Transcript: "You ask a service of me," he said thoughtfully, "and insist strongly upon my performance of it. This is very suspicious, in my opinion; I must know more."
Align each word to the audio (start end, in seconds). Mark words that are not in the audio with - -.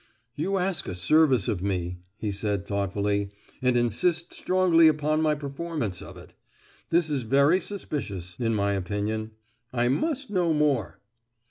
"You 0.33 0.57
ask 0.57 0.87
a 0.87 0.95
service 0.95 1.47
of 1.47 1.61
me," 1.61 1.99
he 2.17 2.31
said 2.31 2.65
thoughtfully, 2.65 3.29
"and 3.61 3.77
insist 3.77 4.33
strongly 4.33 4.87
upon 4.87 5.21
my 5.21 5.35
performance 5.35 6.01
of 6.01 6.17
it. 6.17 6.33
This 6.89 7.07
is 7.11 7.21
very 7.21 7.59
suspicious, 7.61 8.35
in 8.39 8.55
my 8.55 8.71
opinion; 8.73 9.33
I 9.71 9.89
must 9.89 10.31
know 10.31 10.53
more." 10.53 10.99